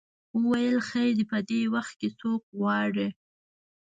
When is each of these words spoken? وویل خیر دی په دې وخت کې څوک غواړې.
وویل 0.39 0.77
خیر 0.89 1.09
دی 1.17 1.25
په 1.31 1.37
دې 1.49 1.61
وخت 1.73 1.93
کې 1.99 2.09
څوک 2.19 2.41
غواړې. 2.59 3.07